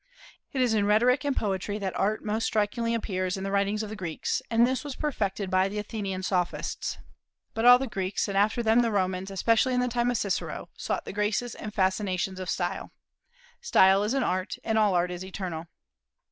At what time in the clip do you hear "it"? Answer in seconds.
0.51-0.61